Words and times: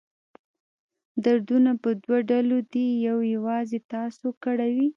دردونه 1.25 1.71
په 1.83 1.89
دوه 2.03 2.17
ډوله 2.29 2.59
دي 2.73 2.87
یو 3.07 3.17
یوازې 3.35 3.79
تاسو 3.93 4.27
کړوي. 4.43 4.87